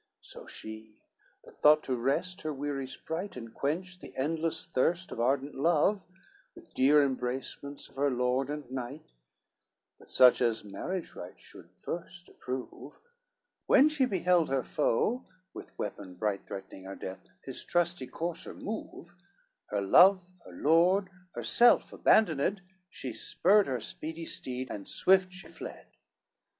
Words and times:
CX 0.17 0.25
So 0.25 0.47
she, 0.47 0.95
that 1.43 1.61
thought 1.61 1.83
to 1.83 1.95
rest 1.95 2.41
her 2.41 2.51
weary 2.51 2.87
sprite, 2.87 3.37
And 3.37 3.53
quench 3.53 3.99
the 3.99 4.17
endless 4.17 4.65
thirst 4.65 5.11
of 5.11 5.19
ardent 5.19 5.53
love 5.53 6.01
With 6.55 6.73
dear 6.73 7.03
embracements 7.05 7.87
of 7.87 7.97
her 7.97 8.09
lord 8.09 8.49
and 8.49 8.67
knight, 8.71 9.11
But 9.99 10.09
such 10.09 10.41
as 10.41 10.63
marriage 10.63 11.13
rites 11.13 11.41
should 11.43 11.69
first 11.77 12.29
approve, 12.29 12.97
When 13.67 13.89
she 13.89 14.05
beheld 14.07 14.49
her 14.49 14.63
foe, 14.63 15.27
with 15.53 15.77
weapon 15.77 16.15
bright 16.15 16.47
Threatening 16.47 16.85
her 16.85 16.95
death, 16.95 17.27
his 17.43 17.63
trusty 17.63 18.07
courser 18.07 18.55
move, 18.55 19.13
Her 19.67 19.81
love, 19.81 20.31
her 20.45 20.51
lord, 20.51 21.11
herself 21.35 21.93
abandoned, 21.93 22.63
She 22.89 23.13
spurred 23.13 23.67
her 23.67 23.79
speedy 23.79 24.25
steed, 24.25 24.71
and 24.71 24.87
swift 24.89 25.31
she 25.31 25.47
fled. 25.47 25.85